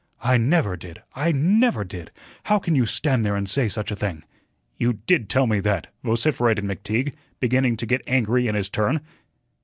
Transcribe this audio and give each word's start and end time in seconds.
"I 0.23 0.37
NEVER 0.37 0.77
did. 0.77 1.03
I 1.13 1.31
NEVER 1.31 1.83
did. 1.83 2.09
How 2.45 2.57
can 2.57 2.73
you 2.73 2.87
stand 2.87 3.23
there 3.23 3.35
and 3.35 3.47
say 3.47 3.69
such 3.69 3.91
a 3.91 3.95
thing?" 3.95 4.23
"You 4.79 4.93
did 4.93 5.29
tell 5.29 5.45
me 5.45 5.59
that," 5.59 5.93
vociferated 6.03 6.65
McTeague, 6.65 7.13
beginning 7.39 7.77
to 7.77 7.85
get 7.85 8.01
angry 8.07 8.47
in 8.47 8.55
his 8.55 8.67
turn. 8.71 9.01